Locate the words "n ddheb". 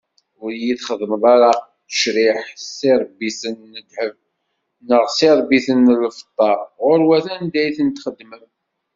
3.71-4.15